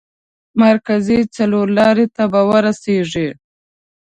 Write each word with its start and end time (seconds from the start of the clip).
مرکزي 0.63 1.19
څلور 1.35 1.67
لارې 1.77 2.05
ته 2.15 2.23
به 2.31 2.41
ورسېږئ. 2.49 3.29